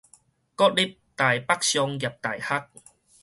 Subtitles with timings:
[0.03, 0.15] 國立臺北
[1.61, 2.69] 商業大學